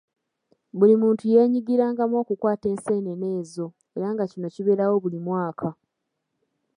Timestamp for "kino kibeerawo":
4.31-4.95